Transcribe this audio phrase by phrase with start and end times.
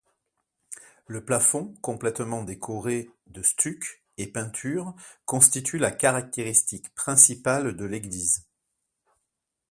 [1.05, 8.47] Le plafond complètement décoré de stucs et peintures constitue la caractéristique principale de l'église.